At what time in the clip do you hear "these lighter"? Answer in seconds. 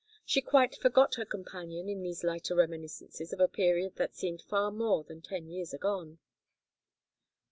2.01-2.55